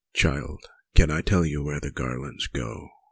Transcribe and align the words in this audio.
"Child! 0.15 0.65
can 0.95 1.11
I 1.11 1.21
tell 1.21 1.41
where 1.43 1.79
the 1.79 1.91
garlands 1.91 2.47
go? 2.47 2.89